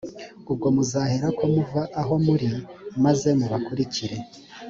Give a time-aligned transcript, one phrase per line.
[0.51, 2.49] ubwo muzahereko muva aho muri,
[3.03, 4.17] maze mubakurikire;